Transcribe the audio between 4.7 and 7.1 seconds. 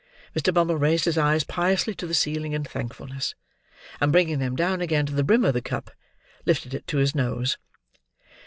again to the brim of the cup, lifted it to